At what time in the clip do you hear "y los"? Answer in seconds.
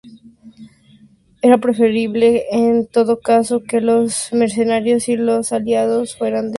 5.09-5.53